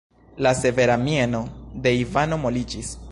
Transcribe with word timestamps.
La 0.45 0.53
severa 0.61 0.97
mieno 1.09 1.43
de 1.85 1.93
Ivano 2.05 2.41
moliĝis. 2.47 2.95